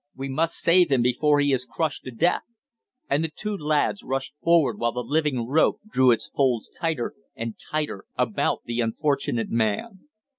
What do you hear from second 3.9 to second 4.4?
rushed